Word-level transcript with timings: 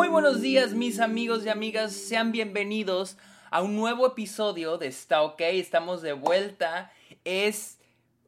Muy 0.00 0.08
buenos 0.08 0.40
días 0.40 0.72
mis 0.72 0.98
amigos 0.98 1.44
y 1.44 1.50
amigas, 1.50 1.92
sean 1.92 2.32
bienvenidos 2.32 3.18
a 3.50 3.60
un 3.60 3.76
nuevo 3.76 4.06
episodio 4.06 4.78
de 4.78 4.86
Está 4.86 5.20
OK, 5.20 5.42
estamos 5.42 6.00
de 6.00 6.14
vuelta, 6.14 6.90
es 7.24 7.78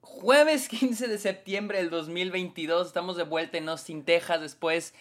jueves 0.03 0.69
15 0.69 1.09
de 1.09 1.17
septiembre 1.17 1.79
del 1.79 1.89
2022, 1.89 2.89
estamos 2.89 3.17
de 3.17 3.23
vuelta 3.23 3.57
en 3.57 3.71
Austin, 3.71 4.05
Texas 4.05 4.43
después 4.43 4.93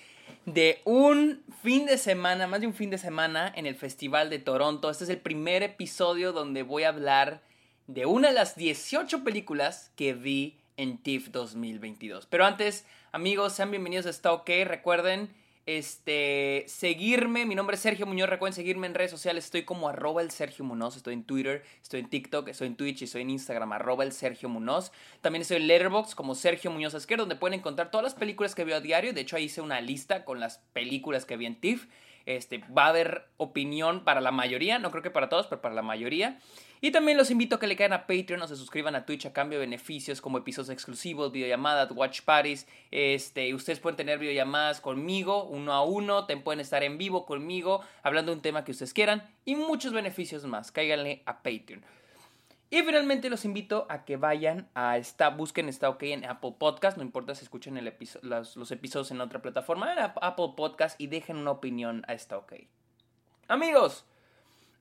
de 0.45 0.79
un 0.85 1.43
fin 1.61 1.87
de 1.87 1.97
semana, 1.97 2.47
más 2.47 2.61
de 2.61 2.67
un 2.67 2.73
fin 2.73 2.89
de 2.89 2.97
semana 2.97 3.51
en 3.53 3.65
el 3.65 3.75
Festival 3.75 4.29
de 4.29 4.39
Toronto, 4.39 4.89
este 4.89 5.03
es 5.03 5.09
el 5.09 5.19
primer 5.19 5.63
episodio 5.63 6.31
donde 6.31 6.63
voy 6.63 6.83
a 6.83 6.89
hablar 6.89 7.41
de 7.87 8.05
una 8.05 8.29
de 8.29 8.33
las 8.33 8.55
18 8.55 9.25
películas 9.25 9.91
que 9.97 10.13
vi 10.13 10.57
en 10.77 10.99
TIFF 10.99 11.31
2022, 11.31 12.27
pero 12.27 12.45
antes 12.45 12.85
amigos, 13.11 13.51
sean 13.51 13.71
bienvenidos 13.71 14.05
a 14.05 14.09
Está 14.09 14.31
OK, 14.31 14.49
recuerden 14.63 15.40
este, 15.65 16.65
seguirme, 16.67 17.45
mi 17.45 17.55
nombre 17.55 17.75
es 17.75 17.81
Sergio 17.81 18.05
Muñoz, 18.05 18.29
recuerden 18.29 18.55
seguirme 18.55 18.87
en 18.87 18.93
redes 18.93 19.11
sociales, 19.11 19.45
estoy 19.45 19.63
como 19.63 19.89
arroba 19.89 20.21
el 20.21 20.31
Sergio 20.31 20.65
Munoz, 20.65 20.97
estoy 20.97 21.13
en 21.13 21.23
Twitter, 21.23 21.63
estoy 21.81 21.99
en 21.99 22.09
TikTok, 22.09 22.47
estoy 22.47 22.67
en 22.67 22.75
Twitch 22.75 23.01
y 23.01 23.05
estoy 23.05 23.21
en 23.21 23.29
Instagram, 23.29 23.71
arroba 23.73 24.03
el 24.03 24.11
Sergio 24.11 24.49
Munoz. 24.49 24.91
También 25.21 25.41
estoy 25.41 25.57
en 25.57 25.67
Letterboxd 25.67 26.13
como 26.13 26.35
Sergio 26.35 26.71
Muñoz 26.71 26.93
Esquer, 26.93 27.19
donde 27.19 27.35
pueden 27.35 27.59
encontrar 27.59 27.91
todas 27.91 28.03
las 28.03 28.15
películas 28.15 28.55
que 28.55 28.63
veo 28.63 28.77
a 28.77 28.81
diario, 28.81 29.13
de 29.13 29.21
hecho 29.21 29.35
ahí 29.35 29.45
hice 29.45 29.61
una 29.61 29.81
lista 29.81 30.25
con 30.25 30.39
las 30.39 30.59
películas 30.73 31.25
que 31.25 31.37
vi 31.37 31.45
en 31.45 31.55
TIFF. 31.55 31.87
Este, 32.25 32.63
va 32.77 32.85
a 32.85 32.89
haber 32.89 33.25
opinión 33.37 34.03
para 34.03 34.21
la 34.21 34.31
mayoría, 34.31 34.79
no 34.79 34.91
creo 34.91 35.03
que 35.03 35.11
para 35.11 35.29
todos, 35.29 35.47
pero 35.47 35.61
para 35.61 35.75
la 35.75 35.81
mayoría. 35.81 36.39
Y 36.83 36.89
también 36.89 37.15
los 37.15 37.29
invito 37.29 37.55
a 37.55 37.59
que 37.59 37.67
le 37.67 37.75
caigan 37.75 37.93
a 37.93 38.07
Patreon 38.07 38.41
o 38.41 38.47
se 38.47 38.55
suscriban 38.55 38.95
a 38.95 39.05
Twitch 39.05 39.27
a 39.27 39.33
cambio 39.33 39.59
de 39.59 39.65
beneficios 39.65 40.19
como 40.19 40.39
episodios 40.39 40.71
exclusivos, 40.71 41.31
videollamadas, 41.31 41.91
watch 41.91 42.21
parties. 42.21 42.67
Este, 42.89 43.53
ustedes 43.53 43.79
pueden 43.79 43.97
tener 43.97 44.17
videollamadas 44.17 44.81
conmigo, 44.81 45.43
uno 45.43 45.73
a 45.73 45.83
uno, 45.83 46.25
pueden 46.43 46.59
estar 46.59 46.83
en 46.83 46.97
vivo 46.97 47.27
conmigo, 47.27 47.81
hablando 48.01 48.31
de 48.31 48.37
un 48.37 48.41
tema 48.41 48.63
que 48.63 48.71
ustedes 48.71 48.93
quieran 48.93 49.29
y 49.45 49.55
muchos 49.55 49.93
beneficios 49.93 50.43
más. 50.45 50.71
Cáiganle 50.71 51.21
a 51.27 51.43
Patreon. 51.43 51.85
Y 52.71 52.81
finalmente 52.83 53.29
los 53.29 53.45
invito 53.45 53.85
a 53.89 54.05
que 54.05 54.17
vayan 54.17 54.67
a 54.73 54.97
esta, 54.97 55.29
busquen 55.29 55.69
Está 55.69 55.89
OK 55.89 56.03
en 56.03 56.25
Apple 56.25 56.55
Podcast, 56.57 56.97
no 56.97 57.03
importa 57.03 57.35
si 57.35 57.43
escuchen 57.43 57.77
los, 58.23 58.71
episodios 58.71 59.11
en 59.11 59.21
otra 59.21 59.41
plataforma, 59.41 59.93
Apple 59.93 60.53
Podcast 60.55 60.99
y 60.99 61.07
dejen 61.07 61.37
una 61.37 61.51
opinión 61.51 62.03
a 62.07 62.13
Está 62.13 62.37
OK. 62.37 62.53
Amigos, 63.49 64.05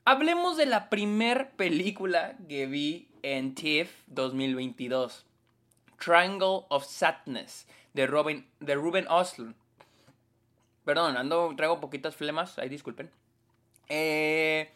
Hablemos 0.03 0.57
de 0.57 0.65
la 0.65 0.89
primer 0.89 1.51
película 1.51 2.35
que 2.49 2.65
vi 2.65 3.07
en 3.21 3.53
TIFF 3.53 3.93
2022. 4.07 5.27
Triangle 5.99 6.65
of 6.69 6.85
Sadness 6.85 7.67
de, 7.93 8.43
de 8.59 8.75
Ruben 8.75 9.07
Oslund. 9.09 9.53
Perdón, 10.85 11.17
ando, 11.17 11.53
traigo 11.55 11.79
poquitas 11.79 12.15
flemas, 12.15 12.57
ahí 12.57 12.67
disculpen. 12.67 13.11
Eh, 13.89 14.71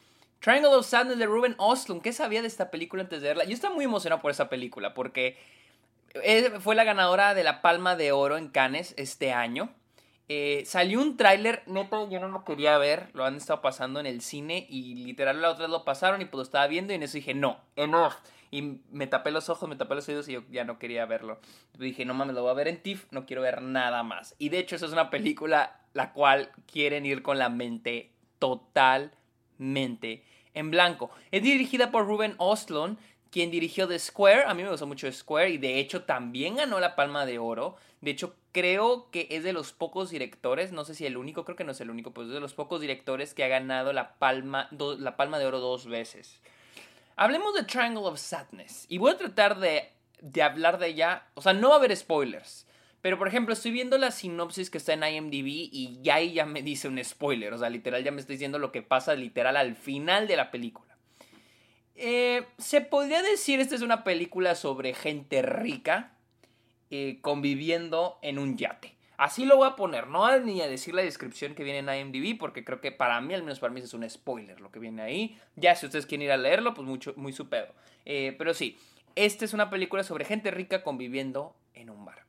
Triangle 0.46 0.76
of 0.76 0.86
Sadness 0.86 1.18
de 1.18 1.26
Ruben 1.26 1.56
Oslund. 1.58 2.04
¿Qué 2.04 2.14
sabía 2.14 2.44
de 2.44 2.48
esta 2.48 2.70
película 2.70 3.02
antes 3.02 3.20
de 3.20 3.30
verla? 3.30 3.46
Yo 3.46 3.54
estaba 3.56 3.74
muy 3.74 3.86
emocionado 3.86 4.22
por 4.22 4.30
esa 4.30 4.48
película 4.48 4.94
porque 4.94 5.40
eh, 6.14 6.52
fue 6.60 6.76
la 6.76 6.84
ganadora 6.84 7.34
de 7.34 7.44
la 7.44 7.64
Palma 7.64 7.96
de 7.96 8.12
Oro 8.12 8.38
en 8.38 8.50
Cannes 8.50 8.94
este 8.96 9.34
año. 9.34 9.72
Eh, 10.30 10.62
salió 10.68 11.02
un 11.02 11.18
tráiler, 11.18 11.64
neto, 11.66 12.08
yo 12.12 12.20
no 12.20 12.28
lo 12.28 12.46
quería 12.46 12.78
ver, 12.78 13.10
lo 13.14 13.26
han 13.26 13.38
estado 13.38 13.64
pasando 13.64 14.00
en 14.00 14.06
el 14.06 14.22
cine 14.22 14.68
y 14.70 14.94
literal 14.94 15.42
la 15.42 15.50
otra 15.50 15.64
vez 15.64 15.72
lo 15.72 15.84
pasaron 15.84 16.22
y 16.22 16.26
pues 16.26 16.36
lo 16.36 16.44
estaba 16.44 16.68
viendo 16.68 16.94
y 16.94 16.98
en 16.98 17.02
eso 17.02 17.14
dije, 17.14 17.34
no, 17.34 17.60
enough. 17.76 18.14
Y 18.52 18.82
me 18.92 19.08
tapé 19.08 19.32
los 19.32 19.50
ojos, 19.50 19.68
me 19.68 19.76
tapé 19.76 19.96
los 19.96 20.08
oídos 20.10 20.30
y 20.30 20.34
yo 20.34 20.44
ya 20.52 20.64
no 20.64 20.78
quería 20.78 21.08
verlo. 21.08 21.40
Dije, 21.80 22.06
no 22.06 22.14
mames, 22.14 22.36
lo 22.36 22.44
voy 22.44 22.52
a 22.52 22.54
ver 22.54 22.68
en 22.68 22.84
TIFF, 22.84 23.08
no 23.10 23.26
quiero 23.26 23.42
ver 23.42 23.64
nada 23.64 24.04
más. 24.04 24.36
Y 24.38 24.50
de 24.50 24.60
hecho, 24.60 24.76
eso 24.76 24.86
es 24.86 24.92
una 24.92 25.10
película 25.10 25.82
la 25.94 26.14
cual 26.14 26.52
quieren 26.72 27.08
ir 27.08 27.24
con 27.24 27.40
la 27.40 27.50
mente 27.50 28.12
totalmente 28.38 30.24
en 30.56 30.72
blanco. 30.72 31.12
Es 31.32 31.44
dirigida 31.44 31.92
por 31.92 32.08
Ruben 32.08 32.34
Oslund, 32.38 32.98
quien 33.30 33.52
dirigió 33.52 33.88
The 33.88 34.00
Square. 34.00 34.46
A 34.46 34.54
mí 34.54 34.64
me 34.64 34.70
gustó 34.70 34.88
mucho 34.88 35.12
Square 35.12 35.52
y 35.52 35.58
de 35.58 35.80
hecho 35.80 36.04
también 36.04 36.56
ganó 36.56 36.80
la 36.80 36.96
Palma 36.96 37.26
de 37.26 37.38
Oro. 37.38 37.76
De 38.02 38.12
hecho, 38.12 38.36
creo 38.52 39.12
que 39.12 39.28
es 39.30 39.44
de 39.44 39.52
los 39.52 39.74
pocos 39.74 40.10
directores, 40.10 40.72
no 40.72 40.86
sé 40.86 40.96
si 40.96 41.06
el 41.06 41.18
único, 41.18 41.44
creo 41.44 41.58
que 41.58 41.66
no 41.66 41.74
es 41.74 41.82
el 41.82 41.90
único, 41.90 42.14
pero 42.14 42.28
es 42.28 42.34
de 42.34 42.40
los 42.40 42.54
pocos 42.54 42.80
directores 42.80 43.34
que 43.34 43.44
ha 43.44 43.50
ganado 43.50 43.92
la 43.94 44.14
Palma, 44.16 44.70
la 44.72 45.18
palma 45.18 45.38
de 45.38 45.46
Oro 45.46 45.60
dos 45.60 45.88
veces. 45.88 46.40
Hablemos 47.18 47.54
de 47.54 47.64
Triangle 47.64 48.06
of 48.06 48.20
Sadness 48.20 48.86
y 48.90 48.98
voy 48.98 49.12
a 49.12 49.18
tratar 49.18 49.60
de, 49.60 49.92
de 50.22 50.42
hablar 50.42 50.80
de 50.80 50.88
ella, 50.88 51.28
o 51.34 51.42
sea, 51.42 51.54
no 51.54 51.70
va 51.70 51.76
a 51.76 51.78
haber 51.80 51.96
spoilers. 51.96 52.66
Pero, 53.06 53.20
por 53.20 53.28
ejemplo, 53.28 53.54
estoy 53.54 53.70
viendo 53.70 54.00
la 54.00 54.10
sinopsis 54.10 54.72
que 54.72 54.80
está 54.80 54.94
en 54.94 55.04
IMDb 55.04 55.46
y 55.72 56.00
ya 56.02 56.16
ahí 56.16 56.34
ya 56.34 56.48
me 56.48 56.64
dice 56.64 56.88
un 56.88 57.00
spoiler. 57.04 57.54
O 57.54 57.58
sea, 57.60 57.70
literal 57.70 58.04
ya 58.04 58.10
me 58.10 58.20
está 58.20 58.34
diciendo 58.34 58.58
lo 58.58 58.72
que 58.72 58.82
pasa 58.82 59.14
literal 59.14 59.58
al 59.58 59.76
final 59.76 60.28
de 60.28 60.36
la 60.36 60.50
película. 60.50 60.98
Eh, 61.94 62.48
se 62.58 62.82
podría 62.82 63.22
decir 63.22 63.60
esta 63.60 63.76
es 63.76 63.84
una 63.84 64.04
película 64.04 64.56
sobre 64.56 64.96
gente 64.96 65.44
rica 65.44 66.14
eh, 66.90 67.20
conviviendo 67.22 68.18
en 68.24 68.40
un 68.40 68.58
yate. 68.58 68.96
Así 69.18 69.46
lo 69.46 69.58
voy 69.58 69.68
a 69.68 69.76
poner, 69.76 70.08
no 70.08 70.40
ni 70.40 70.62
a 70.62 70.68
decir 70.68 70.96
la 70.96 71.04
descripción 71.04 71.54
que 71.54 71.64
viene 71.64 71.88
en 71.88 72.08
IMDb, 72.08 72.40
porque 72.40 72.66
creo 72.66 72.82
que 72.82 72.92
para 72.92 73.22
mí, 73.22 73.36
al 73.36 73.44
menos 73.44 73.60
para 73.60 73.72
mí, 73.72 73.82
es 73.82 73.94
un 73.94 74.10
spoiler 74.10 74.60
lo 74.60 74.72
que 74.72 74.80
viene 74.80 75.04
ahí. 75.04 75.40
Ya 75.56 75.76
si 75.76 75.86
ustedes 75.86 76.08
quieren 76.08 76.26
ir 76.26 76.32
a 76.32 76.38
leerlo, 76.38 76.74
pues 76.74 76.88
mucho, 76.88 77.14
muy 77.18 77.34
su 77.34 77.50
pedo. 77.50 77.68
Eh, 78.04 78.34
pero 78.40 78.56
sí, 78.56 78.80
esta 79.14 79.46
es 79.46 79.54
una 79.54 79.70
película 79.70 80.04
sobre 80.04 80.26
gente 80.26 80.50
rica 80.50 80.82
conviviendo 80.82 81.56
en 81.76 81.92
un 81.92 82.04
barco. 82.04 82.25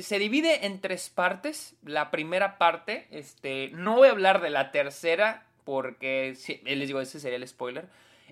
Se 0.00 0.18
divide 0.18 0.66
en 0.66 0.80
tres 0.80 1.08
partes. 1.08 1.76
La 1.82 2.10
primera 2.10 2.58
parte, 2.58 3.06
este, 3.10 3.70
no 3.72 3.96
voy 3.96 4.08
a 4.08 4.12
hablar 4.12 4.42
de 4.42 4.50
la 4.50 4.70
tercera, 4.70 5.46
porque 5.64 6.36
les 6.64 6.86
digo, 6.86 7.00
ese 7.00 7.20
sería 7.20 7.38
el 7.38 7.48
spoiler. 7.48 7.88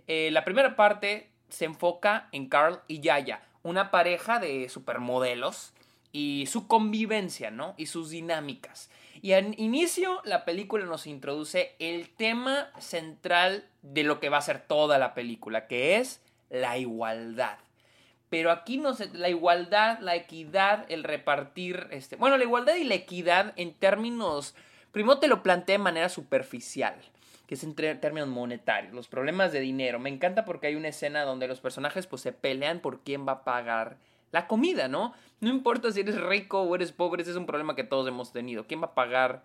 Eh, 0.06 0.30
la 0.32 0.44
primera 0.44 0.76
parte 0.76 1.30
se 1.48 1.64
enfoca 1.64 2.28
en 2.32 2.48
Carl 2.48 2.80
y 2.88 3.00
Yaya, 3.00 3.42
una 3.62 3.90
pareja 3.90 4.38
de 4.38 4.68
supermodelos 4.68 5.72
y 6.12 6.46
su 6.46 6.68
convivencia, 6.68 7.50
¿no? 7.50 7.74
Y 7.76 7.86
sus 7.86 8.10
dinámicas. 8.10 8.90
Y 9.22 9.32
al 9.32 9.58
inicio 9.58 10.20
la 10.24 10.44
película 10.44 10.84
nos 10.84 11.06
introduce 11.06 11.74
el 11.78 12.10
tema 12.10 12.70
central 12.78 13.66
de 13.82 14.04
lo 14.04 14.20
que 14.20 14.28
va 14.28 14.38
a 14.38 14.42
ser 14.42 14.60
toda 14.60 14.98
la 14.98 15.14
película, 15.14 15.66
que 15.66 15.96
es 15.96 16.20
la 16.50 16.76
igualdad. 16.76 17.58
Pero 18.34 18.50
aquí 18.50 18.78
no 18.78 18.94
se, 18.94 19.16
la 19.16 19.28
igualdad, 19.28 20.00
la 20.00 20.16
equidad, 20.16 20.86
el 20.88 21.04
repartir, 21.04 21.86
este, 21.92 22.16
bueno, 22.16 22.36
la 22.36 22.42
igualdad 22.42 22.74
y 22.74 22.82
la 22.82 22.96
equidad 22.96 23.52
en 23.54 23.74
términos, 23.74 24.56
primero 24.90 25.20
te 25.20 25.28
lo 25.28 25.44
planteé 25.44 25.74
de 25.74 25.84
manera 25.84 26.08
superficial 26.08 26.96
que 27.46 27.54
es 27.54 27.62
en 27.62 27.76
términos 27.76 28.26
monetarios, 28.26 28.92
los 28.92 29.06
problemas 29.06 29.52
de 29.52 29.60
dinero. 29.60 30.00
Me 30.00 30.10
encanta 30.10 30.44
porque 30.44 30.66
hay 30.66 30.74
una 30.74 30.88
escena 30.88 31.22
donde 31.22 31.46
los 31.46 31.60
personajes 31.60 32.08
pues 32.08 32.22
se 32.22 32.32
pelean 32.32 32.80
por 32.80 33.04
quién 33.04 33.24
va 33.24 33.32
a 33.32 33.44
pagar 33.44 33.98
la 34.32 34.48
comida, 34.48 34.88
¿no? 34.88 35.14
No 35.38 35.48
importa 35.50 35.92
si 35.92 36.00
eres 36.00 36.20
rico 36.20 36.62
o 36.62 36.74
eres 36.74 36.90
pobre, 36.90 37.22
ese 37.22 37.30
es 37.30 37.36
un 37.36 37.46
problema 37.46 37.76
que 37.76 37.84
todos 37.84 38.08
hemos 38.08 38.32
tenido. 38.32 38.66
¿Quién 38.66 38.82
va 38.82 38.86
a 38.86 38.94
pagar? 38.94 39.44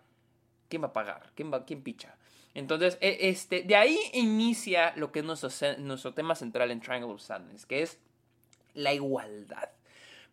¿Quién 0.68 0.82
va 0.82 0.88
a 0.88 0.94
pagar? 0.94 1.30
¿Quién 1.36 1.54
va 1.54 1.64
quién 1.64 1.84
picha? 1.84 2.16
Entonces, 2.56 2.98
e, 3.02 3.30
este, 3.30 3.62
de 3.62 3.76
ahí 3.76 4.00
inicia 4.14 4.94
lo 4.96 5.12
que 5.12 5.20
es 5.20 5.26
nuestro, 5.26 5.50
nuestro 5.78 6.16
tema 6.16 6.34
central 6.34 6.72
en 6.72 6.82
Triangle 6.82 7.14
of 7.14 7.22
Sadness, 7.22 7.68
que 7.68 7.84
es 7.84 8.00
la 8.74 8.94
igualdad. 8.94 9.70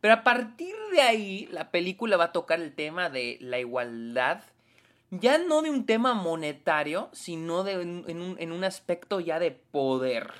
Pero 0.01 0.15
a 0.15 0.25
partir 0.25 0.75
de 0.93 1.01
ahí, 1.01 1.49
la 1.51 1.71
película 1.71 2.17
va 2.17 2.25
a 2.25 2.33
tocar 2.33 2.61
el 2.61 2.75
tema 2.75 3.11
de 3.11 3.39
la 3.41 3.59
igualdad 3.59 4.43
ya 5.11 5.39
no 5.39 5.63
de 5.63 5.71
un 5.71 5.87
tema 5.87 6.15
monetario, 6.15 7.09
sino 7.13 7.63
de, 7.63 7.73
en, 7.75 8.53
un, 8.53 8.65
aspecto 8.65 9.21
ya 9.21 9.39
de 9.39 9.53
poder. 9.53 10.33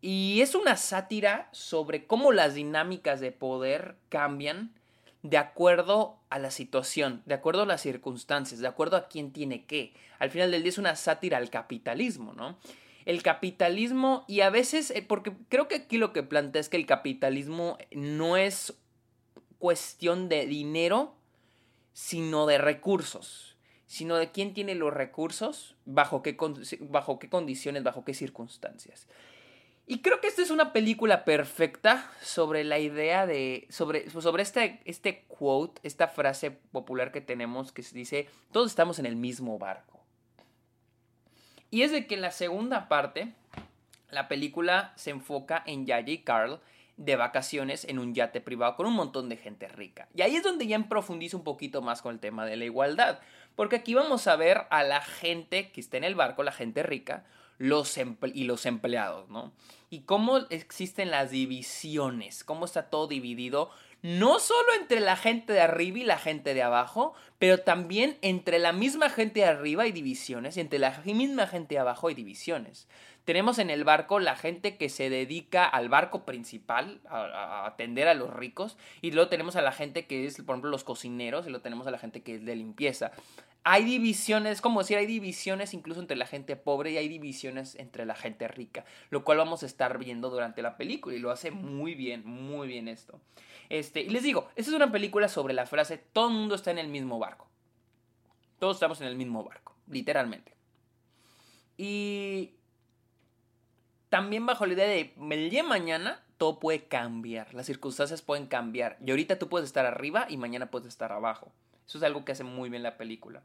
Y 0.00 0.40
es 0.40 0.54
una 0.54 0.76
sátira 0.76 1.48
sobre 1.52 2.06
cómo 2.06 2.32
las 2.32 2.54
dinámicas 2.54 3.20
de 3.20 3.32
poder 3.32 3.96
cambian 4.08 4.72
de 5.22 5.36
acuerdo 5.36 6.18
a 6.30 6.38
la 6.38 6.50
situación, 6.50 7.22
de 7.26 7.34
acuerdo 7.34 7.62
a 7.62 7.66
las 7.66 7.80
circunstancias, 7.80 8.60
de 8.60 8.66
acuerdo 8.66 8.96
a 8.96 9.08
quién 9.08 9.32
tiene 9.32 9.64
qué. 9.64 9.94
Al 10.18 10.30
final 10.30 10.50
del 10.50 10.62
día 10.62 10.70
es 10.70 10.78
una 10.78 10.96
sátira 10.96 11.38
al 11.38 11.50
capitalismo, 11.50 12.32
¿no? 12.34 12.58
El 13.04 13.22
capitalismo, 13.22 14.24
y 14.28 14.40
a 14.40 14.50
veces, 14.50 14.90
eh, 14.90 15.02
porque 15.02 15.32
creo 15.48 15.68
que 15.68 15.76
aquí 15.76 15.98
lo 15.98 16.12
que 16.12 16.22
plantea 16.22 16.60
es 16.60 16.68
que 16.68 16.76
el 16.76 16.86
capitalismo 16.86 17.78
no 17.90 18.36
es 18.36 18.74
cuestión 19.58 20.28
de 20.28 20.46
dinero, 20.46 21.14
sino 21.92 22.46
de 22.46 22.58
recursos 22.58 23.52
sino 23.92 24.16
de 24.16 24.30
quién 24.30 24.54
tiene 24.54 24.74
los 24.74 24.90
recursos, 24.90 25.76
bajo 25.84 26.22
qué, 26.22 26.34
bajo 26.80 27.18
qué 27.18 27.28
condiciones, 27.28 27.82
bajo 27.82 28.06
qué 28.06 28.14
circunstancias. 28.14 29.06
Y 29.86 29.98
creo 29.98 30.18
que 30.18 30.28
esta 30.28 30.40
es 30.40 30.50
una 30.50 30.72
película 30.72 31.26
perfecta 31.26 32.10
sobre 32.22 32.64
la 32.64 32.78
idea 32.78 33.26
de. 33.26 33.66
sobre, 33.68 34.08
sobre 34.08 34.44
este, 34.44 34.80
este 34.86 35.26
quote, 35.28 35.78
esta 35.84 36.08
frase 36.08 36.50
popular 36.50 37.12
que 37.12 37.20
tenemos 37.20 37.70
que 37.70 37.82
dice: 37.92 38.28
Todos 38.50 38.70
estamos 38.70 38.98
en 38.98 39.04
el 39.04 39.14
mismo 39.14 39.58
barco. 39.58 39.91
Y 41.72 41.82
es 41.82 41.90
de 41.90 42.06
que 42.06 42.16
en 42.16 42.20
la 42.20 42.30
segunda 42.30 42.86
parte, 42.86 43.32
la 44.10 44.28
película 44.28 44.92
se 44.94 45.08
enfoca 45.08 45.62
en 45.64 45.86
Yaya 45.86 46.12
y 46.12 46.18
Carl 46.18 46.60
de 46.98 47.16
vacaciones 47.16 47.86
en 47.86 47.98
un 47.98 48.14
yate 48.14 48.42
privado 48.42 48.76
con 48.76 48.84
un 48.84 48.92
montón 48.92 49.30
de 49.30 49.38
gente 49.38 49.68
rica. 49.68 50.06
Y 50.14 50.20
ahí 50.20 50.36
es 50.36 50.42
donde 50.42 50.66
ya 50.66 50.78
profundizo 50.80 51.38
un 51.38 51.44
poquito 51.44 51.80
más 51.80 52.02
con 52.02 52.12
el 52.12 52.20
tema 52.20 52.44
de 52.44 52.56
la 52.56 52.66
igualdad. 52.66 53.20
Porque 53.56 53.76
aquí 53.76 53.94
vamos 53.94 54.26
a 54.26 54.36
ver 54.36 54.66
a 54.68 54.82
la 54.82 55.00
gente 55.00 55.72
que 55.72 55.80
está 55.80 55.96
en 55.96 56.04
el 56.04 56.14
barco, 56.14 56.42
la 56.42 56.52
gente 56.52 56.82
rica, 56.82 57.24
los 57.56 57.96
y 57.96 58.44
los 58.44 58.66
empleados, 58.66 59.30
¿no? 59.30 59.52
Y 59.88 60.00
cómo 60.00 60.38
existen 60.50 61.10
las 61.10 61.30
divisiones, 61.30 62.44
cómo 62.44 62.66
está 62.66 62.90
todo 62.90 63.06
dividido, 63.06 63.70
no 64.02 64.40
solo 64.40 64.74
entre 64.80 65.00
la 65.00 65.16
gente 65.16 65.52
de 65.52 65.60
arriba 65.60 65.98
y 65.98 66.04
la 66.04 66.18
gente 66.18 66.54
de 66.54 66.62
abajo, 66.62 67.14
pero 67.38 67.58
también 67.58 68.18
entre 68.20 68.58
la 68.58 68.72
misma 68.72 69.08
gente 69.08 69.40
de 69.40 69.46
arriba 69.46 69.84
hay 69.84 69.92
divisiones 69.92 70.56
y 70.56 70.60
entre 70.60 70.80
la 70.80 71.00
misma 71.04 71.46
gente 71.46 71.76
de 71.76 71.80
abajo 71.80 72.08
hay 72.08 72.14
divisiones. 72.14 72.88
Tenemos 73.24 73.60
en 73.60 73.70
el 73.70 73.84
barco 73.84 74.18
la 74.18 74.34
gente 74.34 74.76
que 74.76 74.88
se 74.88 75.08
dedica 75.08 75.64
al 75.64 75.88
barco 75.88 76.24
principal, 76.24 77.00
a, 77.08 77.66
atender 77.66 78.08
a 78.08 78.14
los 78.14 78.34
ricos, 78.34 78.76
y 79.00 79.12
luego 79.12 79.28
tenemos 79.28 79.54
a 79.54 79.62
la 79.62 79.70
gente 79.70 80.06
que 80.06 80.26
es, 80.26 80.36
por 80.42 80.54
ejemplo, 80.54 80.70
los 80.70 80.82
cocineros, 80.82 81.46
y 81.46 81.50
luego 81.50 81.62
tenemos 81.62 81.86
a 81.86 81.92
la 81.92 81.98
gente 81.98 82.22
que 82.22 82.34
es 82.34 82.44
de 82.44 82.56
limpieza. 82.56 83.12
Hay 83.64 83.84
divisiones, 83.84 84.60
como 84.60 84.80
decir, 84.80 84.96
hay 84.96 85.06
divisiones 85.06 85.72
incluso 85.72 86.00
entre 86.00 86.16
la 86.16 86.26
gente 86.26 86.56
pobre 86.56 86.90
y 86.90 86.96
hay 86.96 87.08
divisiones 87.08 87.76
entre 87.76 88.04
la 88.06 88.16
gente 88.16 88.48
rica, 88.48 88.84
lo 89.10 89.22
cual 89.22 89.38
vamos 89.38 89.62
a 89.62 89.66
estar 89.66 89.98
viendo 89.98 90.30
durante 90.30 90.62
la 90.62 90.76
película 90.76 91.14
y 91.14 91.20
lo 91.20 91.30
hace 91.30 91.52
muy 91.52 91.94
bien, 91.94 92.26
muy 92.26 92.66
bien 92.66 92.88
esto. 92.88 93.20
Este, 93.68 94.00
y 94.00 94.10
les 94.10 94.24
digo, 94.24 94.48
esta 94.56 94.70
es 94.70 94.76
una 94.76 94.90
película 94.90 95.28
sobre 95.28 95.54
la 95.54 95.66
frase 95.66 95.96
todo 95.96 96.28
el 96.28 96.34
mundo 96.34 96.56
está 96.56 96.72
en 96.72 96.78
el 96.78 96.88
mismo 96.88 97.18
barco. 97.18 97.48
Todos 98.58 98.76
estamos 98.76 99.00
en 99.00 99.06
el 99.06 99.16
mismo 99.16 99.44
barco, 99.44 99.76
literalmente. 99.86 100.54
Y 101.76 102.54
también 104.08 104.44
bajo 104.44 104.66
la 104.66 104.74
idea 104.74 104.86
de 104.86 105.14
el 105.16 105.50
día 105.50 105.62
mañana 105.62 106.22
todo 106.36 106.58
puede 106.58 106.84
cambiar, 106.84 107.54
las 107.54 107.66
circunstancias 107.66 108.20
pueden 108.22 108.46
cambiar. 108.46 108.98
Y 109.04 109.10
ahorita 109.10 109.38
tú 109.38 109.48
puedes 109.48 109.66
estar 109.66 109.86
arriba 109.86 110.26
y 110.28 110.36
mañana 110.36 110.70
puedes 110.70 110.88
estar 110.88 111.12
abajo. 111.12 111.52
Eso 111.86 111.98
es 111.98 112.04
algo 112.04 112.24
que 112.24 112.32
hace 112.32 112.44
muy 112.44 112.70
bien 112.70 112.82
la 112.82 112.96
película. 112.96 113.42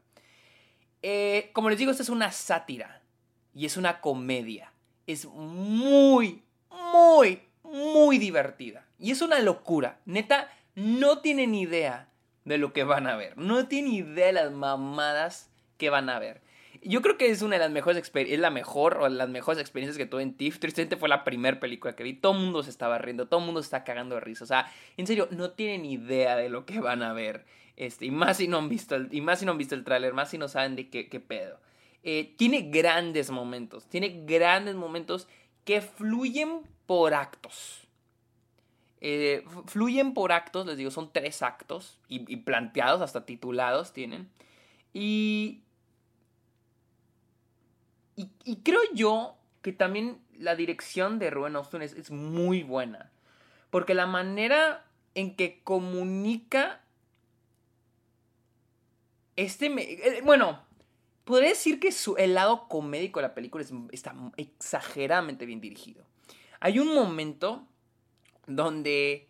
Eh, 1.02 1.50
como 1.52 1.70
les 1.70 1.78
digo, 1.78 1.90
esta 1.90 2.02
es 2.02 2.08
una 2.08 2.32
sátira 2.32 3.02
y 3.54 3.66
es 3.66 3.76
una 3.76 4.00
comedia. 4.00 4.72
Es 5.06 5.26
muy, 5.26 6.42
muy, 6.92 7.42
muy 7.62 8.18
divertida. 8.18 8.86
Y 8.98 9.10
es 9.10 9.22
una 9.22 9.38
locura. 9.40 10.00
Neta, 10.06 10.50
no 10.74 11.18
tienen 11.18 11.54
idea 11.54 12.08
de 12.44 12.58
lo 12.58 12.72
que 12.72 12.84
van 12.84 13.06
a 13.06 13.16
ver. 13.16 13.36
No 13.36 13.68
tienen 13.68 13.92
idea 13.92 14.26
de 14.26 14.32
las 14.32 14.52
mamadas 14.52 15.50
que 15.76 15.90
van 15.90 16.10
a 16.10 16.18
ver. 16.18 16.40
Yo 16.82 17.02
creo 17.02 17.16
que 17.16 17.30
es 17.30 17.42
una 17.42 17.56
de 17.56 17.60
las 17.60 17.70
mejores 17.70 17.98
experiencias, 17.98 18.36
es 18.36 18.40
la 18.40 18.50
mejor 18.50 18.98
o 18.98 19.08
las 19.08 19.28
mejores 19.28 19.60
experiencias 19.60 19.98
que 19.98 20.06
tuve 20.06 20.22
en 20.22 20.34
TIFF. 20.34 20.60
Tristemente 20.60 20.96
fue 20.96 21.08
la 21.08 21.24
primera 21.24 21.58
película 21.58 21.96
que 21.96 22.04
vi. 22.04 22.14
Todo 22.14 22.32
el 22.32 22.38
mundo 22.38 22.62
se 22.62 22.70
estaba 22.70 22.98
riendo, 22.98 23.26
todo 23.26 23.40
el 23.40 23.46
mundo 23.46 23.62
se 23.62 23.66
está 23.66 23.84
cagando 23.84 24.14
de 24.14 24.20
risa. 24.20 24.44
O 24.44 24.46
sea, 24.46 24.70
en 24.96 25.06
serio, 25.06 25.28
no 25.30 25.50
tienen 25.50 25.84
idea 25.84 26.36
de 26.36 26.48
lo 26.48 26.66
que 26.66 26.80
van 26.80 27.02
a 27.02 27.12
ver. 27.12 27.44
Este, 27.78 28.06
y 28.06 28.10
más 28.10 28.38
si 28.38 28.48
no 28.48 28.58
han 28.58 28.68
visto 28.68 28.96
el, 28.96 29.08
y 29.12 29.20
más 29.20 29.38
si 29.38 29.46
no 29.46 29.52
han 29.52 29.58
visto 29.58 29.76
el 29.76 29.84
tráiler, 29.84 30.12
más 30.12 30.30
si 30.30 30.36
no 30.36 30.48
saben 30.48 30.74
de 30.74 30.90
qué, 30.90 31.08
qué 31.08 31.20
pedo. 31.20 31.60
Eh, 32.02 32.34
tiene 32.36 32.62
grandes 32.62 33.30
momentos, 33.30 33.88
tiene 33.88 34.24
grandes 34.26 34.74
momentos 34.74 35.28
que 35.64 35.80
fluyen 35.80 36.62
por 36.86 37.14
actos. 37.14 37.86
Eh, 39.00 39.44
fluyen 39.66 40.12
por 40.12 40.32
actos, 40.32 40.66
les 40.66 40.76
digo, 40.76 40.90
son 40.90 41.12
tres 41.12 41.40
actos 41.40 42.00
y, 42.08 42.18
planteados, 42.38 43.00
hasta 43.00 43.24
titulados 43.24 43.92
tienen. 43.92 44.28
Y 44.92 45.62
y, 48.44 48.56
creo 48.64 48.80
yo 48.92 49.36
que 49.62 49.72
también 49.72 50.18
la 50.36 50.56
dirección 50.56 51.20
de 51.20 51.30
Ruben 51.30 51.54
Austin 51.54 51.82
es, 51.82 52.10
muy 52.10 52.64
buena. 52.64 53.12
Porque 53.70 53.94
la 53.94 54.06
manera 54.06 54.84
en 55.14 55.36
que 55.36 55.60
comunica 55.62 56.80
este... 59.44 59.66
Eh, 59.66 60.20
bueno, 60.22 60.60
podría 61.24 61.50
decir 61.50 61.78
que 61.78 61.92
su, 61.92 62.16
el 62.16 62.34
lado 62.34 62.68
comédico 62.68 63.20
de 63.20 63.28
la 63.28 63.34
película 63.34 63.64
está 63.92 64.14
exageradamente 64.36 65.46
bien 65.46 65.60
dirigido. 65.60 66.04
Hay 66.60 66.78
un 66.78 66.94
momento 66.94 67.66
donde 68.46 69.28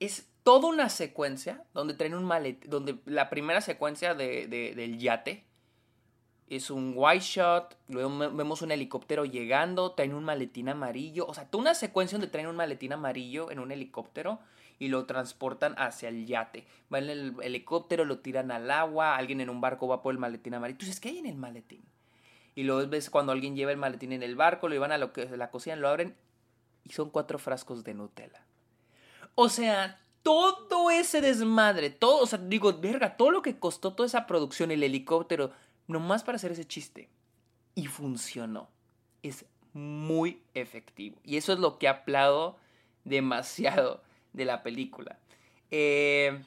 es 0.00 0.28
toda 0.44 0.68
una 0.68 0.88
secuencia, 0.88 1.64
donde 1.74 1.94
traen 1.94 2.14
un 2.14 2.24
malet, 2.24 2.64
donde 2.66 2.98
la 3.06 3.28
primera 3.28 3.60
secuencia 3.60 4.14
del 4.14 4.98
yate, 4.98 5.44
es 6.50 6.70
un 6.70 6.92
white 6.96 7.24
shot, 7.24 7.76
luego 7.88 8.30
vemos 8.32 8.62
un 8.62 8.70
helicóptero 8.70 9.24
llegando, 9.24 9.92
traen 9.92 10.14
un 10.14 10.24
maletín 10.24 10.68
amarillo, 10.68 11.26
o 11.26 11.34
sea, 11.34 11.44
toda 11.44 11.62
una 11.62 11.74
secuencia 11.74 12.16
donde 12.16 12.30
traen 12.30 12.46
un 12.46 12.56
maletín 12.56 12.92
amarillo 12.92 13.50
en 13.50 13.58
un 13.58 13.70
helicóptero 13.70 14.38
y 14.78 14.88
lo 14.88 15.06
transportan 15.06 15.74
hacia 15.76 16.08
el 16.08 16.26
yate. 16.26 16.66
Van 16.88 17.04
en 17.04 17.10
el 17.10 17.34
helicóptero, 17.42 18.04
lo 18.04 18.20
tiran 18.20 18.50
al 18.50 18.70
agua, 18.70 19.16
alguien 19.16 19.40
en 19.40 19.50
un 19.50 19.60
barco 19.60 19.88
va 19.88 20.02
por 20.02 20.12
el 20.12 20.18
maletín 20.18 20.54
amarillo. 20.54 20.76
Entonces, 20.76 21.00
¿qué 21.00 21.10
hay 21.10 21.18
en 21.18 21.26
el 21.26 21.36
maletín? 21.36 21.82
Y 22.54 22.62
luego 22.64 22.88
ves 22.88 23.10
cuando 23.10 23.32
alguien 23.32 23.54
lleva 23.54 23.70
el 23.70 23.76
maletín 23.76 24.12
en 24.12 24.22
el 24.22 24.36
barco, 24.36 24.68
lo 24.68 24.74
llevan 24.74 24.92
a 24.92 24.98
lo 24.98 25.12
que, 25.12 25.26
la 25.36 25.50
cocina, 25.50 25.76
lo 25.76 25.88
abren 25.88 26.16
y 26.84 26.92
son 26.92 27.10
cuatro 27.10 27.38
frascos 27.38 27.84
de 27.84 27.94
Nutella. 27.94 28.42
O 29.34 29.48
sea, 29.48 30.00
todo 30.22 30.90
ese 30.90 31.20
desmadre, 31.20 31.90
todo, 31.90 32.22
o 32.22 32.26
sea, 32.26 32.38
digo, 32.38 32.72
verga, 32.80 33.16
todo 33.16 33.30
lo 33.30 33.42
que 33.42 33.58
costó 33.58 33.94
toda 33.94 34.06
esa 34.06 34.26
producción, 34.26 34.70
el 34.70 34.82
helicóptero, 34.82 35.52
nomás 35.88 36.22
para 36.22 36.36
hacer 36.36 36.52
ese 36.52 36.66
chiste. 36.66 37.08
Y 37.74 37.86
funcionó. 37.86 38.68
Es 39.22 39.44
muy 39.72 40.42
efectivo. 40.54 41.18
Y 41.24 41.36
eso 41.36 41.52
es 41.52 41.58
lo 41.58 41.78
que 41.78 41.88
aplaudo 41.88 42.56
demasiado 43.04 44.02
de 44.32 44.44
la 44.44 44.62
película. 44.62 45.18
Eh, 45.70 46.44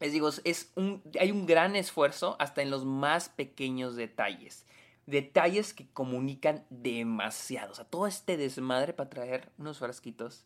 les 0.00 0.12
digo, 0.12 0.28
es 0.44 0.72
hay 1.18 1.30
un 1.30 1.46
gran 1.46 1.74
esfuerzo 1.74 2.36
hasta 2.38 2.62
en 2.62 2.70
los 2.70 2.84
más 2.84 3.28
pequeños 3.28 3.96
detalles. 3.96 4.66
Detalles 5.06 5.72
que 5.72 5.86
comunican 5.88 6.66
demasiado. 6.68 7.72
O 7.72 7.74
sea, 7.74 7.84
todo 7.84 8.06
este 8.06 8.36
desmadre 8.36 8.92
para 8.92 9.08
traer 9.08 9.50
unos 9.56 9.78
frasquitos 9.78 10.44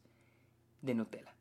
de 0.82 0.94
Nutella. 0.94 1.34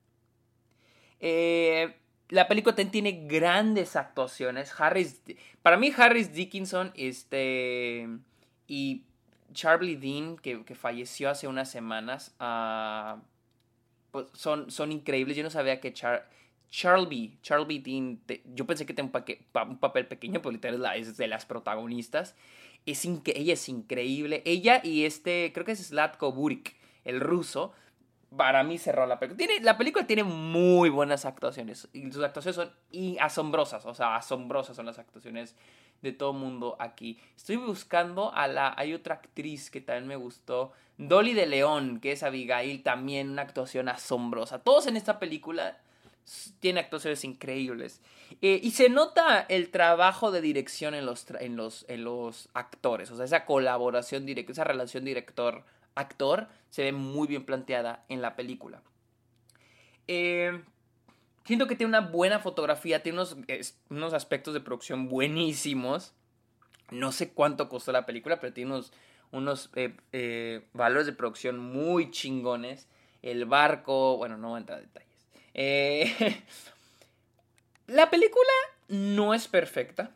Eh, 1.20 1.96
la 2.30 2.48
película 2.48 2.76
tiene 2.76 3.26
grandes 3.28 3.96
actuaciones. 3.96 4.74
Harris, 4.80 5.22
para 5.62 5.78
mí 5.78 5.92
Harris 5.96 6.32
Dickinson 6.32 6.92
este, 6.96 8.08
y 8.68 9.04
Charlie 9.54 9.96
Dean, 9.96 10.38
que, 10.38 10.64
falleció 10.76 11.30
hace 11.30 11.48
unas 11.48 11.72
semanas, 11.72 12.36
uh, 12.40 13.20
pues 14.12 14.28
son, 14.34 14.70
son 14.70 14.92
increíbles. 14.92 15.36
Yo 15.36 15.44
no 15.44 15.50
sabía 15.50 15.80
que 15.80 15.92
Char, 15.92 16.30
Charlie, 16.70 17.38
Charlie 17.42 17.80
Dean, 17.80 18.22
yo 18.54 18.66
pensé 18.68 18.86
que 18.86 18.94
tenía 18.94 19.12
un, 19.12 19.80
papel 19.80 20.08
pequeño, 20.08 20.42
pero 20.42 20.52
literal 20.52 20.86
es 20.96 21.18
de 21.18 21.28
las 21.28 21.46
protagonistas. 21.46 22.36
Es 22.86 23.06
ella 23.06 23.54
es 23.54 23.70
increíble. 23.70 24.44
Ella 24.46 24.82
y 24.84 25.06
este, 25.06 25.52
creo 25.54 25.66
que 25.66 25.72
es 25.72 25.88
Slatko 25.88 26.32
Burik, 26.32 26.76
el 27.06 27.20
ruso, 27.20 27.74
para 28.36 28.64
mí 28.64 28.78
cerró 28.78 29.06
la 29.06 29.20
película. 29.20 29.38
Tiene, 29.38 29.64
la 29.64 29.78
película 29.78 30.06
tiene 30.06 30.24
muy 30.24 30.90
buenas 30.90 31.26
actuaciones. 31.26 31.88
Y 31.94 32.12
sus 32.12 32.24
actuaciones 32.24 32.56
son 32.56 32.72
asombrosas. 33.20 33.86
O 33.86 33.94
sea, 33.94 34.16
asombrosas 34.16 34.76
son 34.76 34.86
las 34.86 35.00
actuaciones 35.00 35.56
de 36.02 36.12
todo 36.12 36.34
mundo 36.34 36.76
aquí. 36.80 37.20
Estoy 37.36 37.58
buscando 37.58 38.34
a 38.34 38.48
la. 38.48 38.74
Hay 38.78 38.94
otra 38.94 39.16
actriz 39.16 39.70
que 39.70 39.82
también 39.82 40.08
me 40.08 40.16
gustó. 40.16 40.72
Dolly 40.98 41.34
de 41.34 41.48
León, 41.48 42.00
que 42.02 42.12
es 42.12 42.24
Abigail, 42.24 42.84
también 42.84 43.30
una 43.30 43.44
actuación 43.44 43.90
asombrosa. 43.90 44.60
Todos 44.60 44.88
en 44.88 44.98
esta 44.98 45.18
película 45.18 45.78
tienen 46.60 46.84
actuaciones 46.84 47.24
increíbles. 47.24 48.02
Eh, 48.42 48.60
y 48.62 48.72
se 48.72 48.90
nota 48.90 49.46
el 49.50 49.70
trabajo 49.70 50.32
de 50.32 50.42
dirección 50.42 50.94
en 50.94 51.06
los, 51.06 51.26
en 51.40 51.56
los, 51.56 51.86
en 51.88 52.04
los 52.04 52.50
actores. 52.54 53.10
O 53.12 53.16
sea, 53.16 53.26
esa 53.26 53.46
colaboración 53.46 54.26
directa, 54.26 54.52
esa 54.52 54.64
relación 54.64 55.06
director 55.06 55.64
actor 56.00 56.48
se 56.70 56.84
ve 56.84 56.92
muy 56.92 57.28
bien 57.28 57.46
planteada 57.46 58.06
en 58.10 58.22
la 58.22 58.36
película. 58.36 58.82
Eh, 60.08 60.64
siento 61.46 61.68
que 61.68 61.76
tiene 61.76 61.90
una 61.90 62.02
buena 62.02 62.40
fotografía, 62.40 63.04
tiene 63.04 63.24
unos, 63.90 64.14
aspectos 64.14 64.54
de 64.54 64.62
producción 64.62 65.10
buenísimos. 65.10 66.14
No 66.92 67.12
sé 67.12 67.32
cuánto 67.32 67.70
costó 67.70 67.92
la 67.92 68.06
película, 68.06 68.40
pero 68.40 68.54
tiene 68.54 68.82
unos, 69.32 69.70
eh, 69.76 69.96
eh, 70.12 70.68
valores 70.74 71.06
de 71.06 71.14
producción 71.14 71.60
muy 71.60 72.12
chingones. 72.12 72.88
El 73.22 73.46
barco, 73.46 74.18
bueno, 74.18 74.38
no 74.38 74.50
voy 74.50 74.58
a 74.58 74.60
entrar 74.62 74.80
a 74.80 74.82
detalles. 74.82 75.08
la 77.88 78.10
película 78.10 78.52
no 78.88 79.34
es 79.34 79.48
perfecta. 79.48 80.12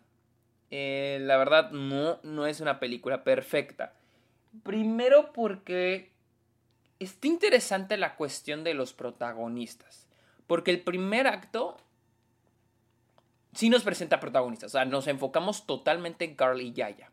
la 0.71 1.37
verdad, 1.37 1.71
no, 1.71 2.19
no 2.23 2.47
es 2.47 2.61
una 2.61 2.79
película 2.79 3.23
perfecta. 3.23 3.93
Primero 4.61 5.33
porque 5.33 6.11
está 6.99 7.27
interesante 7.27 7.97
la 7.97 8.15
cuestión 8.15 8.63
de 8.63 8.73
los 8.73 8.93
protagonistas. 8.93 10.07
Porque 10.47 10.71
el 10.71 10.81
primer 10.81 11.27
acto 11.27 11.77
sí 13.53 13.69
nos 13.69 13.83
presenta 13.83 14.19
protagonistas. 14.19 14.71
O 14.71 14.77
sea, 14.77 14.85
nos 14.85 15.07
enfocamos 15.07 15.65
totalmente 15.65 16.25
en 16.25 16.35
Carl 16.35 16.61
y 16.61 16.73
Yaya. 16.73 17.11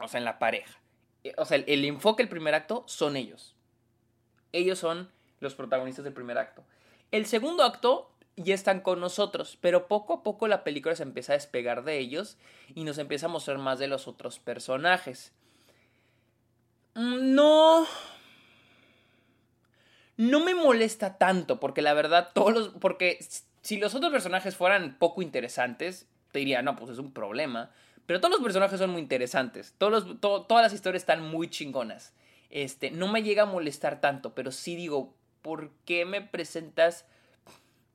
O 0.00 0.08
sea, 0.08 0.18
en 0.18 0.24
la 0.24 0.38
pareja. 0.38 0.78
Eh, 1.24 1.34
o 1.36 1.44
sea, 1.44 1.58
el, 1.58 1.84
enfoque 1.84 2.22
del 2.22 2.30
primer 2.30 2.54
acto 2.54 2.84
son 2.86 3.16
ellos. 3.16 3.54
Ellos 4.52 4.78
son 4.78 5.10
los 5.40 5.54
protagonistas 5.54 6.04
del 6.04 6.14
primer 6.14 6.38
acto. 6.38 6.64
El 7.10 7.26
segundo 7.26 7.64
acto 7.64 8.10
ya 8.36 8.54
están 8.54 8.80
con 8.80 9.00
nosotros, 9.00 9.58
pero 9.60 9.88
poco 9.88 10.14
a 10.14 10.22
poco 10.22 10.46
la 10.48 10.64
película 10.64 10.94
se 10.94 11.02
empieza 11.02 11.32
a 11.32 11.36
despegar 11.36 11.84
de 11.84 11.98
ellos 11.98 12.36
y 12.74 12.84
nos 12.84 12.98
empieza 12.98 13.26
a 13.26 13.30
mostrar 13.30 13.58
más 13.58 13.78
de 13.78 13.88
los 13.88 14.08
otros 14.08 14.38
personajes. 14.38 15.32
Mm, 16.96 17.34
no. 17.34 17.86
No 20.16 20.40
me 20.40 20.54
molesta 20.54 21.18
tanto, 21.18 21.60
porque 21.60 21.82
la 21.82 21.94
verdad, 21.94 22.30
todos 22.34 22.54
los. 22.54 22.68
Porque 22.80 23.18
si 23.60 23.76
los 23.76 23.94
otros 23.94 24.10
personajes 24.10 24.56
fueran 24.56 24.96
poco 24.98 25.22
interesantes, 25.22 26.08
te 26.32 26.40
diría, 26.40 26.62
no, 26.62 26.74
pues 26.74 26.90
es 26.90 26.98
un 26.98 27.12
problema. 27.12 27.70
Pero 28.06 28.20
todos 28.20 28.32
los 28.32 28.42
personajes 28.42 28.78
son 28.78 28.90
muy 28.90 29.02
interesantes. 29.02 29.74
Todos 29.78 30.20
todas 30.20 30.62
las 30.62 30.72
historias 30.72 31.02
están 31.02 31.22
muy 31.22 31.50
chingonas. 31.50 32.14
Este, 32.50 32.90
no 32.90 33.08
me 33.08 33.22
llega 33.22 33.42
a 33.42 33.46
molestar 33.46 34.00
tanto, 34.00 34.34
pero 34.34 34.52
sí 34.52 34.76
digo, 34.76 35.14
¿por 35.42 35.70
qué 35.84 36.04
me 36.04 36.22
presentas 36.22 37.04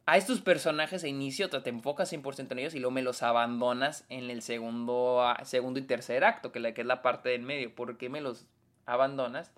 a 0.05 0.17
estos 0.17 0.41
personajes 0.41 1.03
a 1.03 1.07
inicio? 1.07 1.49
Te, 1.49 1.59
te 1.61 1.69
enfocas 1.69 2.11
100% 2.11 2.51
en 2.51 2.59
ellos 2.59 2.75
y 2.75 2.79
luego 2.79 2.91
me 2.91 3.01
los 3.01 3.23
abandonas 3.23 4.05
en 4.09 4.29
el 4.29 4.41
segundo, 4.41 5.23
segundo 5.43 5.79
y 5.79 5.83
tercer 5.83 6.23
acto, 6.25 6.51
que, 6.51 6.73
que 6.73 6.81
es 6.81 6.87
la 6.87 7.01
parte 7.01 7.29
del 7.29 7.41
medio. 7.41 7.73
¿Por 7.73 7.97
qué 7.97 8.09
me 8.09 8.21
los 8.21 8.45
abandonas? 8.91 9.51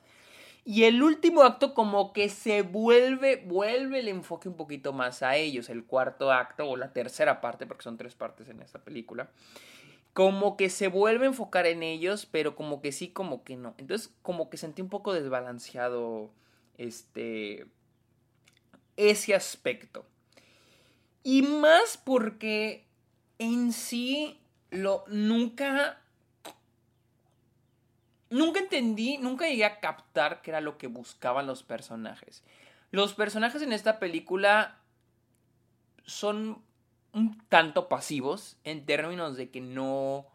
Y 0.66 0.86
el 0.86 1.04
último 1.04 1.44
acto 1.44 1.74
como 1.74 2.14
que 2.14 2.30
se 2.30 2.62
vuelve, 2.62 3.44
vuelve 3.46 4.00
el 4.00 4.08
enfoque 4.08 4.48
un 4.48 4.56
poquito 4.56 4.94
más 4.94 5.22
a 5.22 5.36
ellos, 5.36 5.70
el 5.70 5.84
cuarto 5.84 6.32
acto 6.32 6.70
o 6.70 6.78
la 6.78 6.94
tercera 6.94 7.42
parte, 7.42 7.66
porque 7.66 7.84
son 7.84 7.98
tres 7.98 8.16
partes 8.16 8.48
en 8.48 8.62
esta 8.62 8.80
película, 8.80 9.30
como 10.14 10.56
que 10.56 10.70
se 10.70 10.88
vuelve 10.88 11.26
a 11.26 11.30
enfocar 11.30 11.66
en 11.66 11.84
ellos, 11.84 12.26
pero 12.26 12.56
como 12.56 12.82
que 12.82 12.94
sí, 12.94 13.10
como 13.10 13.44
que 13.44 13.58
no. 13.58 13.76
Entonces 13.78 14.14
como 14.22 14.50
que 14.50 14.58
sentí 14.58 14.82
un 14.82 14.90
poco 14.90 15.12
desbalanceado 15.12 16.32
este, 16.78 17.66
ese 18.96 19.36
aspecto. 19.36 20.06
Y 21.24 21.42
más 21.42 21.98
porque 21.98 22.86
en 23.38 23.74
sí 23.74 24.40
lo 24.70 25.04
nunca 25.08 26.03
nunca 28.34 28.60
entendí, 28.60 29.18
nunca 29.20 29.48
llegué 29.48 29.64
a 29.64 29.80
captar 29.80 30.42
qué 30.42 30.52
era 30.52 30.60
lo 30.60 30.78
que 30.78 30.88
buscaban 30.88 31.46
los 31.46 31.62
personajes. 31.64 32.44
Los 32.90 33.14
personajes 33.14 33.62
en 33.62 33.72
esta 33.72 34.00
película 34.00 34.78
son 36.06 36.62
un 37.14 37.40
tanto 37.48 37.88
pasivos 37.88 38.58
en 38.64 38.86
términos 38.86 39.38
de 39.38 39.50
que 39.50 39.62
no... 39.62 40.26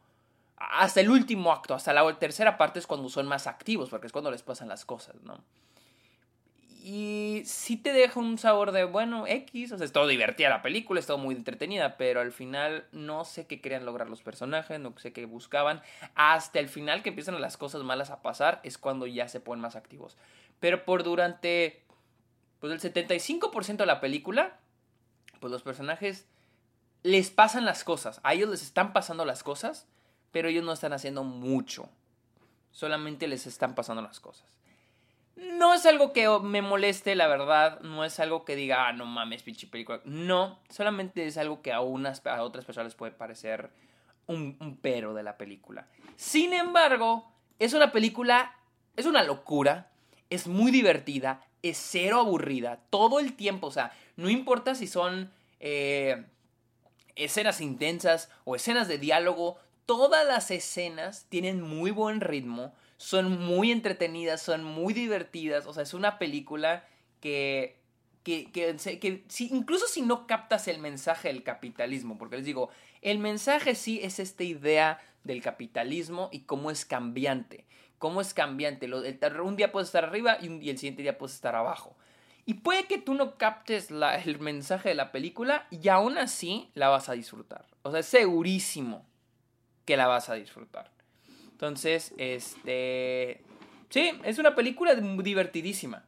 Hasta 0.57 1.01
el 1.01 1.11
último 1.11 1.53
acto, 1.53 1.75
hasta 1.75 1.93
la 1.93 2.19
tercera 2.19 2.57
parte 2.57 2.79
es 2.79 2.87
cuando 2.87 3.09
son 3.09 3.27
más 3.27 3.47
activos, 3.47 3.91
porque 3.91 4.07
es 4.07 4.13
cuando 4.13 4.31
les 4.31 4.43
pasan 4.43 4.69
las 4.69 4.85
cosas, 4.85 5.17
¿no? 5.23 5.43
Y 6.91 7.43
sí 7.45 7.77
te 7.77 7.93
deja 7.93 8.19
un 8.19 8.39
sabor 8.39 8.73
de, 8.73 8.85
bueno, 8.85 9.27
X, 9.27 9.73
o 9.73 9.77
sea, 9.77 9.85
es 9.85 9.93
todo 9.93 10.07
divertida 10.07 10.49
la 10.49 10.63
película, 10.63 10.99
es 10.99 11.07
todo 11.07 11.19
muy 11.19 11.35
entretenida, 11.35 11.99
pero 11.99 12.23
al 12.23 12.33
final 12.33 12.87
no 12.93 13.27
sé 13.27 13.47
qué 13.47 13.61
querían 13.61 13.85
lograr 13.85 14.09
los 14.09 14.23
personajes, 14.23 14.81
no 14.81 14.95
sé 14.97 15.13
qué 15.13 15.27
buscaban. 15.27 15.83
Hasta 16.15 16.61
el 16.61 16.71
final 16.71 17.03
que 17.03 17.11
empiezan 17.11 17.39
las 17.43 17.59
cosas 17.59 17.83
malas 17.83 18.09
a 18.09 18.23
pasar 18.23 18.63
es 18.63 18.79
cuando 18.79 19.07
ya 19.07 19.29
se 19.29 19.39
ponen 19.39 19.61
más 19.61 19.77
activos. 19.77 20.17
Pero 20.61 20.87
por 20.87 21.03
durante, 21.03 21.85
pues 22.59 22.73
el 22.73 22.81
75% 22.81 23.77
de 23.77 23.85
la 23.85 24.01
película, 24.01 24.57
pues 25.41 25.51
los 25.51 25.63
personajes 25.63 26.25
les 27.03 27.29
pasan 27.29 27.67
las 27.67 27.85
cosas, 27.85 28.19
a 28.23 28.33
ellos 28.33 28.49
les 28.49 28.63
están 28.63 28.95
pasando 28.95 29.27
las 29.27 29.43
cosas, 29.43 29.87
pero 30.33 30.49
ellos 30.49 30.65
no 30.65 30.73
están 30.73 30.95
haciendo 30.95 31.23
mucho. 31.23 31.91
Solamente 32.73 33.29
les 33.29 33.47
están 33.47 33.75
pasando 33.75 34.01
las 34.01 34.21
cosas. 34.21 34.47
No 35.39 35.73
es 35.73 35.87
algo 35.87 36.13
que 36.13 36.29
me 36.43 36.63
moleste, 36.63 37.15
la 37.15 37.29
verdad. 37.29 37.81
No 37.81 38.05
es 38.05 38.19
algo 38.19 38.45
que 38.45 38.57
diga, 38.57 38.89
ah, 38.89 38.93
no 38.93 39.07
mames, 39.07 39.43
pinche 39.43 39.67
película. 39.67 40.01
No, 40.05 40.59
solamente 40.69 41.27
es 41.27 41.39
algo 41.39 41.63
que 41.63 41.73
a, 41.73 41.81
unas, 41.81 42.25
a 42.27 42.43
otras 42.43 42.65
personas 42.65 42.95
puede 42.95 43.13
parecer 43.13 43.71
un, 44.27 44.57
un 44.61 44.77
pero 44.77 45.15
de 45.15 45.23
la 45.23 45.37
película. 45.37 45.87
Sin 46.17 46.53
embargo, 46.53 47.31
es 47.59 47.73
una 47.73 47.93
película, 47.93 48.57
es 48.97 49.07
una 49.07 49.23
locura, 49.23 49.91
es 50.29 50.47
muy 50.49 50.71
divertida, 50.71 51.45
es 51.63 51.79
cero 51.79 52.21
aburrida, 52.21 52.81
todo 52.91 53.21
el 53.21 53.35
tiempo. 53.35 53.69
O 53.69 53.73
sea, 53.73 53.93
no 54.17 54.29
importa 54.29 54.75
si 54.75 54.87
son 54.87 55.31
eh, 55.61 56.25
escenas 57.17 57.61
intensas 57.61 58.31
o 58.45 58.57
escenas 58.57 58.89
de 58.89 58.99
diálogo, 58.99 59.59
todas 59.87 60.27
las 60.27 60.51
escenas 60.51 61.27
tienen 61.29 61.61
muy 61.61 61.91
buen 61.91 62.21
ritmo 62.21 62.75
son 62.99 63.41
muy 63.41 63.71
entretenidas, 63.71 64.43
son 64.43 64.65
muy 64.65 64.93
divertidas. 64.93 65.67
O 65.67 65.73
sea, 65.73 65.85
es 65.85 65.95
una 65.95 66.19
película 66.19 66.85
que, 67.21 67.79
que, 68.25 68.51
que, 68.51 69.25
incluso 69.51 69.87
si 69.87 70.03
no 70.03 70.27
captas 70.27 70.69
el 70.69 70.79
mensaje 70.79 71.29
del 71.29 71.45
capitalismo, 71.45 72.19
porque 72.19 72.37
les 72.37 72.45
digo, 72.45 72.71
el 73.01 73.19
mensaje 73.19 73.75
sí 73.75 74.01
es 74.03 74.19
esta 74.19 74.43
idea 74.43 75.01
del 75.25 75.41
capitalismo 75.43 76.29
y 76.33 76.41
cómo 76.41 76.71
es 76.71 76.85
cambiante. 76.85 77.65
Cómo 77.99 78.21
es 78.21 78.35
cambiante. 78.35 78.93
un 78.93 79.57
día 79.57 79.73
puedes 79.73 79.89
estar 79.89 80.05
arriba 80.05 80.37
y, 80.41 80.69
el 80.69 80.79
siguiente 80.79 81.03
día 81.03 81.19
puedes 81.19 81.37
estar 81.37 81.55
abajo. 81.55 81.97
Y 82.47 82.55
puede 82.55 82.87
que 82.87 82.99
tú 82.99 83.15
no 83.15 83.37
captes 83.37 83.91
el 83.91 84.41
mensaje 84.41 84.89
de 84.89 84.95
la 84.95 85.13
película 85.13 85.67
y 85.71 85.89
aún 85.89 86.19
así 86.19 86.71
la 86.75 86.89
vas 86.89 87.09
a 87.09 87.13
disfrutar. 87.13 87.67
O 87.83 87.91
sea, 87.91 88.01
es 88.01 88.07
segurísimo 88.07 89.07
que 89.85 89.97
la 89.97 90.07
vas 90.07 90.31
a 90.31 90.35
disfrutar. 90.35 90.98
Entonces, 91.59 92.15
este... 92.19 93.43
Sí, 93.91 94.13
es 94.23 94.39
una 94.39 94.55
película 94.55 94.95
divertidísima. 94.95 96.05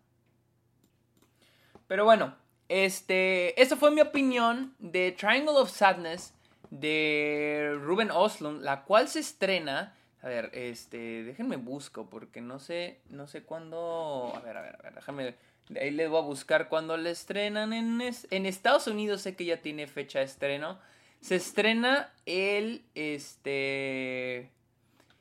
Pero 1.88 2.04
bueno, 2.04 2.36
este... 2.68 3.60
Esta 3.60 3.74
fue 3.76 3.90
mi 3.90 4.00
opinión 4.00 4.76
de 4.78 5.10
Triangle 5.10 5.56
of 5.56 5.72
Sadness 5.72 6.34
de 6.70 7.76
Ruben 7.82 8.12
Oslund, 8.12 8.62
la 8.62 8.84
cual 8.84 9.08
se 9.08 9.18
estrena... 9.18 9.96
A 10.22 10.28
ver, 10.28 10.50
este, 10.52 11.24
déjenme 11.24 11.56
busco 11.56 12.08
porque 12.08 12.40
no 12.40 12.60
sé, 12.60 13.00
no 13.08 13.26
sé 13.26 13.42
cuándo... 13.42 14.32
A 14.36 14.38
ver, 14.38 14.56
a 14.56 14.62
ver, 14.62 14.76
a 14.78 14.82
ver, 14.84 14.94
déjenme... 14.94 15.34
Ahí 15.80 15.90
les 15.90 16.08
voy 16.08 16.20
a 16.20 16.24
buscar 16.24 16.68
cuándo 16.68 16.96
la 16.96 17.10
estrenan 17.10 17.72
en, 17.72 18.00
en 18.00 18.46
Estados 18.46 18.86
Unidos. 18.86 19.22
Sé 19.22 19.34
que 19.34 19.46
ya 19.46 19.56
tiene 19.56 19.88
fecha 19.88 20.20
de 20.20 20.26
estreno. 20.26 20.78
Se 21.20 21.34
estrena 21.34 22.14
el, 22.24 22.84
este... 22.94 24.52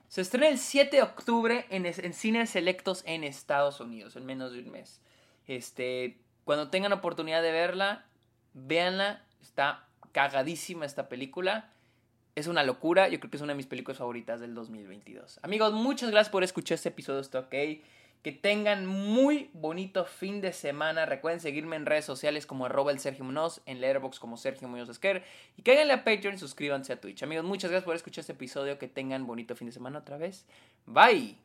Se 0.09 0.21
estrena 0.21 0.47
el 0.47 0.57
7 0.57 0.97
de 0.97 1.03
octubre 1.03 1.67
en, 1.69 1.85
en, 1.85 2.13
cines 2.13 2.49
selectos 2.49 3.03
en 3.05 3.23
Estados 3.23 3.79
Unidos, 3.79 4.15
en 4.15 4.25
menos 4.25 4.51
de 4.51 4.59
un 4.59 4.71
mes. 4.71 5.01
Este, 5.45 6.17
cuando 6.45 6.71
tengan 6.71 6.91
oportunidad 6.93 7.43
de 7.43 7.51
verla, 7.51 8.07
véanla. 8.55 9.23
Está 9.39 9.87
cagadísima 10.11 10.87
esta 10.87 11.09
película. 11.09 11.69
Es 12.33 12.47
una 12.47 12.63
locura. 12.63 13.07
Yo 13.07 13.19
creo 13.19 13.29
que 13.29 13.37
es 13.37 13.43
una 13.43 13.53
de 13.53 13.57
mis 13.57 13.67
películas 13.67 13.99
favoritas 13.99 14.39
del 14.39 14.55
2022. 14.55 15.39
Amigos, 15.43 15.73
muchas 15.73 16.09
gracias 16.09 16.31
por 16.31 16.43
escuchar 16.43 16.75
este 16.75 16.89
episodio. 16.89 17.19
Está 17.19 17.41
ok. 17.41 17.53
Que 18.21 18.31
tengan 18.31 18.85
muy 18.85 19.49
bonito 19.53 20.05
fin 20.05 20.41
de 20.41 20.51
semana. 20.51 21.05
Recuerden 21.05 21.39
seguirme 21.39 21.75
en 21.75 21.85
redes 21.85 22.05
sociales 22.05 22.45
como 22.45 22.65
arroba 22.65 22.91
el 22.91 22.99
Sergio 22.99 23.23
Munoz, 23.23 23.61
en 23.65 23.79
Letterboxd 23.79 24.19
como 24.19 24.35
Sergio 24.37 24.67
Muñoz 24.67 24.89
Esquer. 24.89 25.23
Y 25.55 25.61
cáiganle 25.61 25.93
a 25.93 26.03
Patreon 26.03 26.35
y 26.35 26.37
suscríbanse 26.37 26.93
a 26.93 26.99
Twitch. 26.99 27.23
Amigos, 27.23 27.45
muchas 27.45 27.71
gracias 27.71 27.85
por 27.85 27.95
escuchar 27.95 28.21
este 28.21 28.33
episodio. 28.33 28.77
Que 28.77 28.87
tengan 28.87 29.25
bonito 29.25 29.55
fin 29.55 29.67
de 29.67 29.73
semana 29.73 29.99
otra 29.99 30.17
vez. 30.17 30.45
Bye. 30.85 31.37